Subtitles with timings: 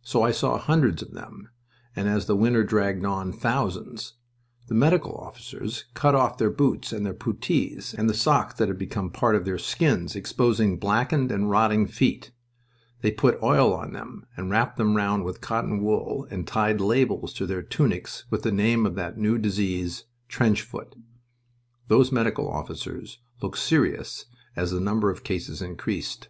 [0.00, 1.50] So I saw hundreds of them,
[1.94, 4.14] and, as the winter dragged on, thousands.
[4.68, 8.78] The medical officers cut off their boots and their puttees, and the socks that had
[8.78, 12.30] become part of their skins, exposing blackened and rotting feet.
[13.02, 17.34] They put oil on them, and wrapped them round with cotton wool, and tied labels
[17.34, 20.96] to their tunics with the name of that new disease "trench foot."
[21.88, 24.24] Those medical officers looked serious
[24.56, 26.28] as the number of cases increased.